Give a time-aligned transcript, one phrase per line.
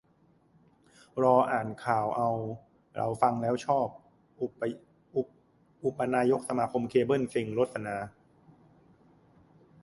[1.23, 2.29] รออ่านข่าวเอา-
[2.97, 3.87] เราฟังแล้วชอบ
[4.39, 7.95] อุปนายกสมาคมเคเบิ้ล เซ็งรสนา